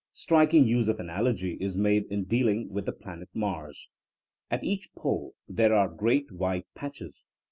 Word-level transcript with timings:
Striking 0.11 0.65
use 0.65 0.87
of 0.87 0.99
analogy 0.99 1.53
is 1.61 1.77
made 1.77 2.05
in 2.05 2.23
dealing 2.23 2.69
with 2.71 2.87
the 2.87 2.91
planet 2.91 3.29
Mars. 3.35 3.87
At 4.49 4.63
each 4.63 4.95
pole 4.95 5.35
there 5.47 5.75
are 5.75 5.87
great 5.89 6.31
white 6.31 6.65
patches. 6.73 7.23